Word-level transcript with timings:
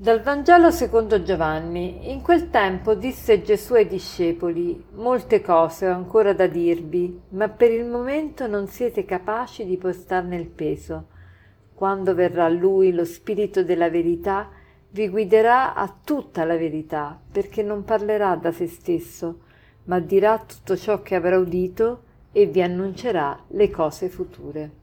Dal 0.00 0.22
Vangelo 0.22 0.70
secondo 0.70 1.22
Giovanni. 1.22 2.10
In 2.10 2.22
quel 2.22 2.48
tempo 2.48 2.94
disse 2.94 3.42
Gesù 3.42 3.74
ai 3.74 3.86
discepoli: 3.86 4.82
Molte 4.92 5.42
cose 5.42 5.86
ho 5.86 5.92
ancora 5.92 6.32
da 6.32 6.46
dirvi, 6.46 7.20
ma 7.32 7.50
per 7.50 7.70
il 7.70 7.84
momento 7.84 8.46
non 8.46 8.66
siete 8.66 9.04
capaci 9.04 9.66
di 9.66 9.76
portarne 9.76 10.36
il 10.36 10.46
peso. 10.46 11.08
Quando 11.74 12.14
verrà 12.14 12.48
Lui, 12.48 12.94
lo 12.94 13.04
Spirito 13.04 13.62
della 13.62 13.90
verità, 13.90 14.48
vi 14.88 15.06
guiderà 15.10 15.74
a 15.74 15.94
tutta 16.02 16.46
la 16.46 16.56
verità, 16.56 17.20
perché 17.30 17.62
non 17.62 17.84
parlerà 17.84 18.36
da 18.36 18.52
se 18.52 18.68
stesso, 18.68 19.40
ma 19.84 20.00
dirà 20.00 20.38
tutto 20.38 20.78
ciò 20.78 21.02
che 21.02 21.14
avrà 21.14 21.36
udito 21.36 22.04
e 22.32 22.46
vi 22.46 22.62
annuncerà 22.62 23.38
le 23.48 23.68
cose 23.68 24.08
future. 24.08 24.79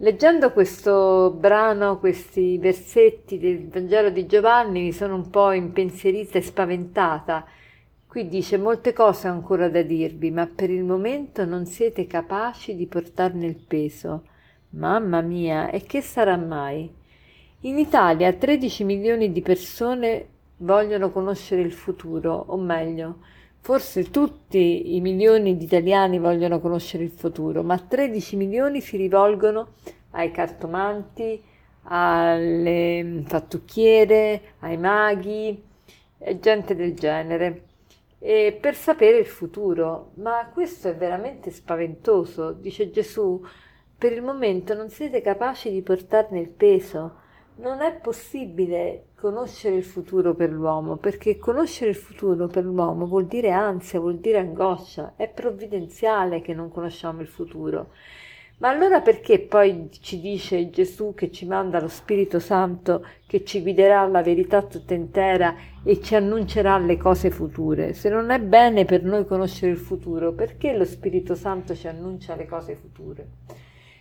Leggendo 0.00 0.52
questo 0.52 1.34
brano, 1.36 1.98
questi 1.98 2.56
versetti 2.58 3.36
del 3.36 3.66
Vangelo 3.66 4.10
di 4.10 4.26
Giovanni, 4.26 4.82
mi 4.82 4.92
sono 4.92 5.16
un 5.16 5.28
po' 5.28 5.50
impensierita 5.50 6.38
e 6.38 6.42
spaventata. 6.42 7.44
Qui 8.06 8.28
dice 8.28 8.58
molte 8.58 8.92
cose 8.92 9.26
ancora 9.26 9.68
da 9.68 9.82
dirvi, 9.82 10.30
ma 10.30 10.46
per 10.46 10.70
il 10.70 10.84
momento 10.84 11.44
non 11.44 11.66
siete 11.66 12.06
capaci 12.06 12.76
di 12.76 12.86
portarne 12.86 13.46
il 13.46 13.56
peso. 13.56 14.22
Mamma 14.70 15.20
mia, 15.20 15.68
e 15.68 15.82
che 15.82 16.00
sarà 16.00 16.36
mai? 16.36 16.88
In 17.62 17.76
Italia 17.76 18.32
13 18.32 18.84
milioni 18.84 19.32
di 19.32 19.42
persone 19.42 20.28
vogliono 20.58 21.10
conoscere 21.10 21.62
il 21.62 21.72
futuro, 21.72 22.44
o 22.46 22.56
meglio, 22.56 23.16
forse 23.68 24.10
tutti 24.10 24.96
i 24.96 25.00
milioni 25.02 25.58
di 25.58 25.64
italiani 25.64 26.18
vogliono 26.18 26.58
conoscere 26.58 27.04
il 27.04 27.10
futuro, 27.10 27.62
ma 27.62 27.78
13 27.78 28.34
milioni 28.36 28.80
si 28.80 28.96
rivolgono 28.96 29.74
ai 30.12 30.30
cartomanti, 30.30 31.38
alle 31.82 33.24
fattucchiere, 33.26 34.54
ai 34.60 34.78
maghi 34.78 35.62
gente 36.40 36.74
del 36.74 36.94
genere 36.94 37.64
per 38.18 38.74
sapere 38.74 39.18
il 39.18 39.26
futuro. 39.26 40.12
Ma 40.14 40.48
questo 40.50 40.88
è 40.88 40.96
veramente 40.96 41.50
spaventoso, 41.50 42.52
dice 42.52 42.90
Gesù. 42.90 43.44
Per 43.98 44.12
il 44.14 44.22
momento 44.22 44.72
non 44.72 44.88
siete 44.88 45.20
capaci 45.20 45.70
di 45.70 45.82
portarne 45.82 46.40
il 46.40 46.48
peso. 46.48 47.16
Non 47.60 47.80
è 47.80 47.92
possibile 47.92 49.06
conoscere 49.16 49.74
il 49.74 49.82
futuro 49.82 50.32
per 50.32 50.48
l'uomo, 50.52 50.94
perché 50.94 51.38
conoscere 51.38 51.90
il 51.90 51.96
futuro 51.96 52.46
per 52.46 52.64
l'uomo 52.64 53.06
vuol 53.06 53.26
dire 53.26 53.50
ansia, 53.50 53.98
vuol 53.98 54.18
dire 54.18 54.38
angoscia, 54.38 55.14
è 55.16 55.28
provvidenziale 55.28 56.40
che 56.40 56.54
non 56.54 56.70
conosciamo 56.70 57.20
il 57.20 57.26
futuro. 57.26 57.88
Ma 58.58 58.68
allora 58.68 59.00
perché 59.00 59.40
poi 59.40 59.88
ci 59.90 60.20
dice 60.20 60.70
Gesù 60.70 61.14
che 61.14 61.32
ci 61.32 61.46
manda 61.46 61.80
lo 61.80 61.88
Spirito 61.88 62.38
Santo 62.38 63.04
che 63.26 63.44
ci 63.44 63.60
guiderà 63.60 64.02
alla 64.02 64.22
verità 64.22 64.62
tutta 64.62 64.94
intera 64.94 65.56
e 65.82 66.00
ci 66.00 66.14
annuncerà 66.14 66.78
le 66.78 66.96
cose 66.96 67.30
future? 67.30 67.92
Se 67.92 68.08
non 68.08 68.30
è 68.30 68.38
bene 68.38 68.84
per 68.84 69.02
noi 69.02 69.26
conoscere 69.26 69.72
il 69.72 69.78
futuro, 69.78 70.32
perché 70.32 70.76
lo 70.76 70.84
Spirito 70.84 71.34
Santo 71.34 71.74
ci 71.74 71.88
annuncia 71.88 72.36
le 72.36 72.46
cose 72.46 72.76
future? 72.76 73.26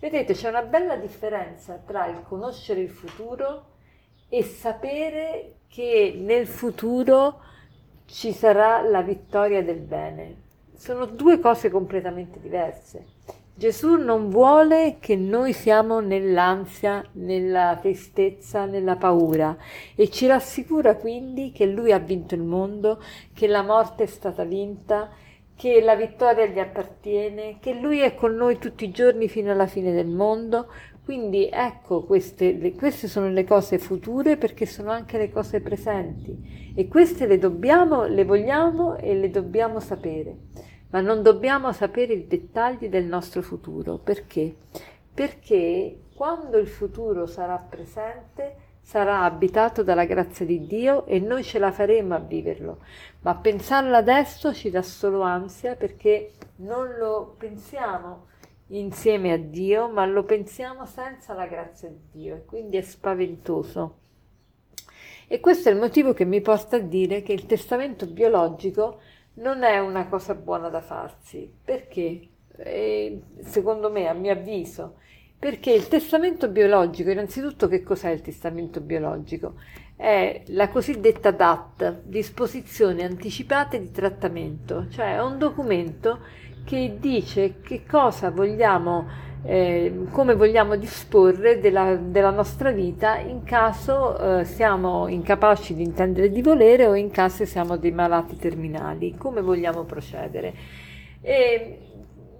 Vedete, 0.00 0.32
c'è 0.32 0.48
una 0.48 0.62
bella 0.62 0.96
differenza 0.96 1.78
tra 1.86 2.06
il 2.06 2.22
conoscere 2.26 2.80
il 2.80 2.88
futuro 2.88 3.64
e 4.30 4.42
sapere 4.42 5.56
che 5.68 6.14
nel 6.16 6.46
futuro 6.46 7.40
ci 8.06 8.32
sarà 8.32 8.80
la 8.80 9.02
vittoria 9.02 9.62
del 9.62 9.80
bene. 9.80 10.36
Sono 10.74 11.04
due 11.04 11.38
cose 11.38 11.68
completamente 11.68 12.40
diverse. 12.40 13.08
Gesù 13.54 13.96
non 13.96 14.30
vuole 14.30 14.96
che 15.00 15.16
noi 15.16 15.52
siamo 15.52 16.00
nell'ansia, 16.00 17.04
nella 17.12 17.76
tristezza, 17.78 18.64
nella 18.64 18.96
paura 18.96 19.54
e 19.94 20.08
ci 20.08 20.26
rassicura 20.26 20.96
quindi 20.96 21.52
che 21.52 21.66
Lui 21.66 21.92
ha 21.92 21.98
vinto 21.98 22.34
il 22.34 22.42
mondo, 22.42 23.02
che 23.34 23.46
la 23.46 23.60
morte 23.60 24.04
è 24.04 24.06
stata 24.06 24.44
vinta, 24.44 25.10
che 25.60 25.82
la 25.82 25.94
vittoria 25.94 26.46
gli 26.46 26.58
appartiene, 26.58 27.58
che 27.60 27.74
Lui 27.74 27.98
è 27.98 28.14
con 28.14 28.34
noi 28.34 28.56
tutti 28.56 28.86
i 28.86 28.90
giorni 28.90 29.28
fino 29.28 29.52
alla 29.52 29.66
fine 29.66 29.92
del 29.92 30.06
mondo. 30.06 30.72
Quindi 31.04 31.50
ecco, 31.52 32.04
queste, 32.04 32.72
queste 32.72 33.08
sono 33.08 33.28
le 33.28 33.44
cose 33.44 33.76
future 33.76 34.38
perché 34.38 34.64
sono 34.64 34.90
anche 34.90 35.18
le 35.18 35.30
cose 35.30 35.60
presenti 35.60 36.72
e 36.74 36.88
queste 36.88 37.26
le 37.26 37.36
dobbiamo, 37.36 38.06
le 38.06 38.24
vogliamo 38.24 38.96
e 38.96 39.14
le 39.14 39.28
dobbiamo 39.28 39.80
sapere 39.80 40.34
ma 40.92 41.02
non 41.02 41.22
dobbiamo 41.22 41.70
sapere 41.72 42.14
i 42.14 42.26
dettagli 42.26 42.88
del 42.88 43.04
nostro 43.04 43.42
futuro. 43.42 43.98
Perché? 43.98 44.54
Perché 45.12 46.04
quando 46.14 46.56
il 46.56 46.68
futuro 46.68 47.26
sarà 47.26 47.56
presente 47.58 48.69
sarà 48.90 49.22
abitato 49.22 49.84
dalla 49.84 50.04
grazia 50.04 50.44
di 50.44 50.66
Dio 50.66 51.06
e 51.06 51.20
noi 51.20 51.44
ce 51.44 51.60
la 51.60 51.70
faremo 51.70 52.16
a 52.16 52.18
viverlo, 52.18 52.78
ma 53.20 53.36
pensarlo 53.36 53.94
adesso 53.94 54.52
ci 54.52 54.68
dà 54.68 54.82
solo 54.82 55.20
ansia 55.20 55.76
perché 55.76 56.32
non 56.56 56.96
lo 56.98 57.36
pensiamo 57.38 58.26
insieme 58.70 59.30
a 59.32 59.36
Dio, 59.38 59.88
ma 59.88 60.04
lo 60.06 60.24
pensiamo 60.24 60.86
senza 60.86 61.34
la 61.34 61.46
grazia 61.46 61.88
di 61.88 62.00
Dio 62.10 62.34
e 62.34 62.44
quindi 62.44 62.78
è 62.78 62.80
spaventoso. 62.80 63.98
E 65.28 65.38
questo 65.38 65.68
è 65.68 65.72
il 65.72 65.78
motivo 65.78 66.12
che 66.12 66.24
mi 66.24 66.40
porta 66.40 66.74
a 66.74 66.80
dire 66.80 67.22
che 67.22 67.32
il 67.32 67.46
testamento 67.46 68.08
biologico 68.08 69.02
non 69.34 69.62
è 69.62 69.78
una 69.78 70.08
cosa 70.08 70.34
buona 70.34 70.68
da 70.68 70.80
farsi. 70.80 71.48
Perché? 71.64 72.26
E, 72.56 73.22
secondo 73.42 73.88
me, 73.88 74.08
a 74.08 74.14
mio 74.14 74.32
avviso, 74.32 74.96
perché 75.40 75.72
il 75.72 75.88
testamento 75.88 76.48
biologico, 76.48 77.08
innanzitutto 77.08 77.66
che 77.66 77.82
cos'è 77.82 78.10
il 78.10 78.20
testamento 78.20 78.82
biologico? 78.82 79.54
È 79.96 80.42
la 80.48 80.68
cosiddetta 80.68 81.30
DAT, 81.30 82.02
disposizione 82.02 83.04
anticipate 83.04 83.80
di 83.80 83.90
trattamento, 83.90 84.88
cioè 84.90 85.14
è 85.14 85.22
un 85.22 85.38
documento 85.38 86.18
che 86.66 86.96
dice 87.00 87.62
che 87.62 87.84
cosa 87.88 88.30
vogliamo 88.30 89.28
eh, 89.42 90.04
come 90.10 90.34
vogliamo 90.34 90.76
disporre 90.76 91.58
della, 91.60 91.96
della, 91.96 92.30
nostra 92.30 92.70
vita 92.72 93.16
in 93.16 93.42
caso 93.42 94.40
eh, 94.40 94.44
siamo 94.44 95.08
incapaci 95.08 95.74
di 95.74 95.82
intendere 95.82 96.28
di 96.28 96.42
volere 96.42 96.86
o 96.86 96.94
in 96.94 97.10
caso 97.10 97.46
siamo 97.46 97.78
dei 97.78 97.92
malati 97.92 98.36
terminali, 98.36 99.16
come 99.16 99.40
vogliamo 99.40 99.84
procedere. 99.84 100.52
E 101.22 101.78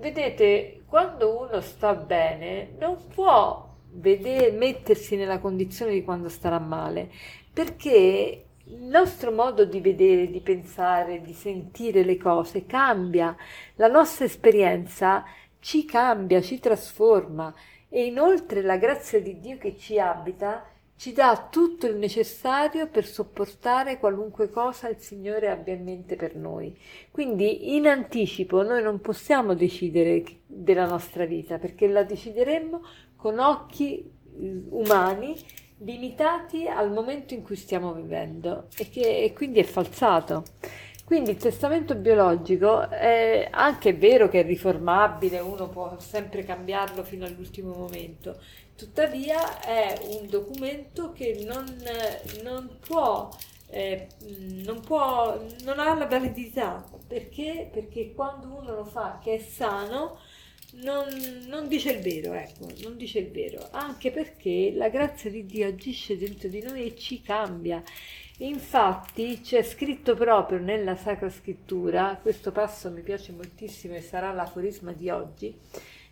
vedete, 0.00 0.75
quando 0.86 1.38
uno 1.38 1.60
sta 1.60 1.94
bene 1.94 2.74
non 2.78 2.96
può 3.12 3.74
vedere, 3.92 4.52
mettersi 4.52 5.16
nella 5.16 5.38
condizione 5.38 5.92
di 5.92 6.04
quando 6.04 6.28
starà 6.28 6.58
male, 6.58 7.10
perché 7.52 8.44
il 8.64 8.82
nostro 8.82 9.30
modo 9.30 9.64
di 9.64 9.80
vedere, 9.80 10.30
di 10.30 10.40
pensare, 10.40 11.20
di 11.22 11.32
sentire 11.32 12.02
le 12.02 12.16
cose 12.16 12.66
cambia, 12.66 13.36
la 13.76 13.88
nostra 13.88 14.24
esperienza 14.24 15.24
ci 15.60 15.84
cambia, 15.84 16.40
ci 16.40 16.58
trasforma 16.58 17.52
e 17.88 18.06
inoltre 18.06 18.62
la 18.62 18.76
grazia 18.76 19.20
di 19.20 19.38
Dio 19.40 19.58
che 19.58 19.76
ci 19.76 19.98
abita 19.98 20.64
ci 20.96 21.12
dà 21.12 21.48
tutto 21.50 21.86
il 21.86 21.96
necessario 21.96 22.88
per 22.88 23.04
sopportare 23.04 23.98
qualunque 23.98 24.48
cosa 24.48 24.88
il 24.88 24.98
Signore 24.98 25.50
abbia 25.50 25.74
in 25.74 25.84
mente 25.84 26.16
per 26.16 26.34
noi. 26.34 26.74
Quindi 27.10 27.76
in 27.76 27.86
anticipo 27.86 28.62
noi 28.62 28.82
non 28.82 29.00
possiamo 29.00 29.54
decidere 29.54 30.24
della 30.56 30.86
nostra 30.86 31.24
vita 31.24 31.58
perché 31.58 31.86
la 31.86 32.02
decideremmo 32.02 32.82
con 33.16 33.38
occhi 33.38 33.98
eh, 33.98 34.62
umani 34.70 35.34
limitati 35.78 36.66
al 36.66 36.90
momento 36.90 37.34
in 37.34 37.42
cui 37.42 37.56
stiamo 37.56 37.92
vivendo 37.92 38.68
e, 38.78 38.88
che, 38.88 39.24
e 39.24 39.32
quindi 39.32 39.60
è 39.60 39.64
falsato. 39.64 40.44
Quindi 41.04 41.30
il 41.30 41.36
testamento 41.36 41.94
biologico 41.94 42.88
è 42.90 43.46
anche 43.48 43.92
vero 43.92 44.28
che 44.28 44.40
è 44.40 44.44
riformabile, 44.44 45.38
uno 45.38 45.68
può 45.68 45.96
sempre 46.00 46.42
cambiarlo 46.42 47.04
fino 47.04 47.24
all'ultimo 47.24 47.74
momento, 47.74 48.40
tuttavia 48.74 49.60
è 49.60 50.00
un 50.20 50.26
documento 50.28 51.12
che 51.12 51.44
non, 51.46 51.64
non 52.42 52.78
può, 52.84 53.28
eh, 53.70 54.08
non, 54.64 54.80
può, 54.80 55.40
non 55.62 55.78
ha 55.78 55.94
la 55.94 56.06
validità, 56.06 56.84
perché? 57.06 57.70
Perché 57.72 58.12
quando 58.12 58.48
uno 58.48 58.74
lo 58.74 58.84
fa 58.84 59.20
che 59.22 59.34
è 59.34 59.38
sano, 59.38 60.18
non, 60.82 61.06
non, 61.46 61.68
dice 61.68 61.92
il 61.92 62.02
vero, 62.02 62.32
ecco, 62.32 62.68
non 62.82 62.96
dice 62.96 63.18
il 63.18 63.30
vero, 63.30 63.68
anche 63.70 64.10
perché 64.10 64.72
la 64.74 64.88
grazia 64.88 65.30
di 65.30 65.44
Dio 65.44 65.66
agisce 65.66 66.16
dentro 66.16 66.48
di 66.48 66.62
noi 66.62 66.86
e 66.86 66.96
ci 66.96 67.20
cambia 67.22 67.82
Infatti 68.40 69.40
c'è 69.40 69.62
scritto 69.62 70.14
proprio 70.14 70.58
nella 70.58 70.94
Sacra 70.94 71.30
Scrittura, 71.30 72.18
questo 72.20 72.52
passo 72.52 72.90
mi 72.90 73.00
piace 73.00 73.32
moltissimo 73.32 73.94
e 73.94 74.02
sarà 74.02 74.30
l'aforisma 74.30 74.92
di 74.92 75.08
oggi, 75.08 75.58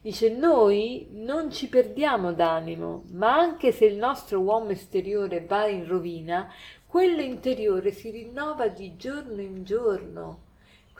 dice 0.00 0.30
noi 0.30 1.08
non 1.10 1.50
ci 1.50 1.68
perdiamo 1.68 2.32
d'animo, 2.32 3.02
ma 3.10 3.36
anche 3.36 3.72
se 3.72 3.86
il 3.86 3.96
nostro 3.96 4.38
uomo 4.38 4.68
esteriore 4.70 5.44
va 5.44 5.66
in 5.66 5.84
rovina, 5.84 6.48
quello 6.86 7.22
interiore 7.22 7.90
si 7.90 8.10
rinnova 8.10 8.68
di 8.68 8.94
giorno 8.96 9.40
in 9.40 9.64
giorno. 9.64 10.50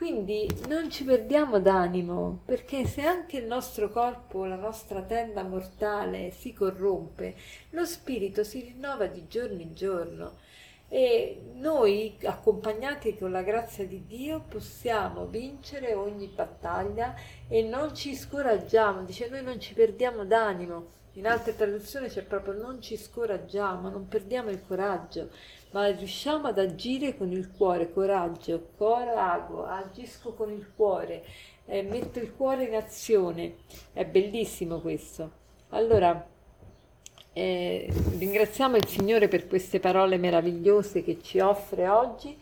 Quindi 0.03 0.45
non 0.67 0.91
ci 0.91 1.05
perdiamo 1.05 1.61
d'animo, 1.61 2.41
perché 2.43 2.85
se 2.85 3.03
anche 3.03 3.37
il 3.37 3.45
nostro 3.45 3.89
corpo, 3.89 4.43
la 4.43 4.57
nostra 4.57 5.01
tenda 5.01 5.43
mortale 5.43 6.31
si 6.31 6.51
corrompe, 6.51 7.35
lo 7.69 7.85
spirito 7.85 8.43
si 8.43 8.59
rinnova 8.59 9.05
di 9.05 9.27
giorno 9.29 9.61
in 9.61 9.73
giorno. 9.73 10.39
E 10.89 11.53
noi, 11.53 12.17
accompagnati 12.21 13.17
con 13.17 13.31
la 13.31 13.43
grazia 13.43 13.87
di 13.87 14.05
Dio, 14.05 14.43
possiamo 14.45 15.27
vincere 15.27 15.93
ogni 15.93 16.27
battaglia 16.27 17.15
e 17.47 17.61
non 17.61 17.95
ci 17.95 18.13
scoraggiamo, 18.13 19.03
dice 19.03 19.29
noi 19.29 19.41
non 19.41 19.57
ci 19.61 19.73
perdiamo 19.73 20.25
d'animo. 20.25 20.87
In 21.13 21.27
altre 21.27 21.55
traduzioni 21.55 22.09
c'è 22.09 22.23
proprio 22.23 22.55
non 22.55 22.81
ci 22.81 22.97
scoraggiamo, 22.97 23.87
non 23.87 24.07
perdiamo 24.07 24.49
il 24.49 24.65
coraggio, 24.67 25.29
ma 25.73 25.87
riusciamo 25.87 26.47
ad 26.47 26.59
agire 26.59 27.17
con 27.17 27.31
il 27.31 27.51
cuore, 27.51 27.91
coraggio, 27.91 28.69
corago, 28.77 29.65
agisco 29.65 30.33
con 30.33 30.51
il 30.51 30.71
cuore, 30.75 31.25
eh, 31.65 31.81
metto 31.81 32.19
il 32.19 32.35
cuore 32.35 32.65
in 32.65 32.75
azione. 32.75 33.55
È 33.91 34.05
bellissimo 34.05 34.79
questo. 34.79 35.31
Allora, 35.69 36.27
eh, 37.33 37.91
ringraziamo 38.17 38.77
il 38.77 38.87
Signore 38.87 39.27
per 39.27 39.47
queste 39.47 39.79
parole 39.79 40.17
meravigliose 40.17 41.03
che 41.03 41.19
ci 41.23 41.39
offre 41.39 41.87
oggi 41.87 42.37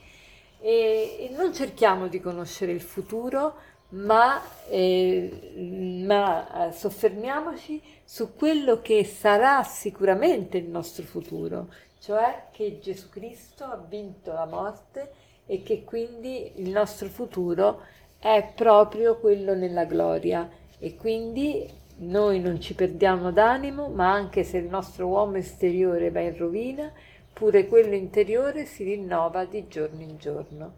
e, 0.59 1.17
e 1.19 1.29
non 1.33 1.53
cerchiamo 1.53 2.07
di 2.07 2.19
conoscere 2.19 2.73
il 2.73 2.81
futuro, 2.81 3.55
ma, 3.91 4.41
eh, 4.67 6.03
ma 6.05 6.67
eh, 6.67 6.71
soffermiamoci 6.73 7.81
su 8.03 8.35
quello 8.35 8.81
che 8.81 9.05
sarà 9.05 9.63
sicuramente 9.63 10.57
il 10.57 10.67
nostro 10.67 11.03
futuro, 11.03 11.69
cioè 12.01 12.47
che 12.51 12.79
Gesù 12.81 13.09
Cristo 13.09 13.63
ha 13.63 13.77
vinto 13.77 14.33
la 14.33 14.45
morte 14.45 15.11
e 15.45 15.61
che 15.61 15.83
quindi 15.83 16.51
il 16.55 16.69
nostro 16.69 17.07
futuro 17.07 17.81
è 18.17 18.51
proprio 18.55 19.17
quello 19.17 19.53
nella 19.53 19.85
gloria 19.85 20.49
e 20.79 20.95
quindi 20.95 21.69
noi 21.97 22.39
non 22.39 22.59
ci 22.59 22.73
perdiamo 22.73 23.31
d'animo, 23.31 23.87
ma 23.89 24.11
anche 24.11 24.43
se 24.43 24.57
il 24.57 24.67
nostro 24.67 25.05
uomo 25.07 25.37
esteriore 25.37 26.09
va 26.09 26.21
in 26.21 26.35
rovina, 26.35 26.91
pure 27.31 27.67
quello 27.67 27.93
interiore 27.93 28.65
si 28.65 28.83
rinnova 28.83 29.45
di 29.45 29.67
giorno 29.67 30.01
in 30.01 30.17
giorno. 30.17 30.73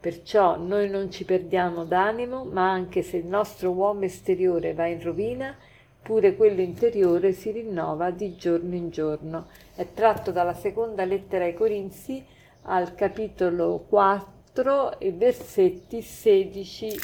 Perciò 0.00 0.56
noi 0.56 0.88
non 0.88 1.10
ci 1.10 1.26
perdiamo 1.26 1.84
d'animo, 1.84 2.44
ma 2.44 2.70
anche 2.70 3.02
se 3.02 3.18
il 3.18 3.26
nostro 3.26 3.70
uomo 3.70 4.04
esteriore 4.04 4.72
va 4.72 4.86
in 4.86 5.02
rovina, 5.02 5.54
pure 6.04 6.36
quello 6.36 6.60
interiore 6.60 7.32
si 7.32 7.50
rinnova 7.50 8.10
di 8.10 8.36
giorno 8.36 8.74
in 8.74 8.90
giorno. 8.90 9.46
È 9.74 9.86
tratto 9.94 10.30
dalla 10.30 10.52
seconda 10.52 11.04
lettera 11.06 11.44
ai 11.44 11.54
Corinzi 11.54 12.22
al 12.64 12.94
capitolo 12.94 13.86
4 13.88 15.00
e 15.00 15.12
versetti 15.12 16.02
16, 16.02 17.00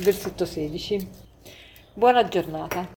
versetto 0.00 0.46
16. 0.46 1.08
Buona 1.92 2.26
giornata. 2.26 2.97